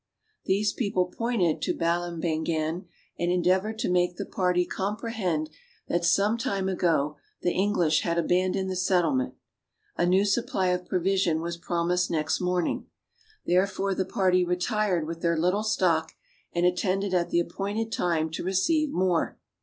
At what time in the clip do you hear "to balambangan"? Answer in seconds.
1.61-2.87